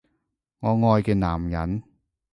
[0.61, 1.83] 我愛嘅男人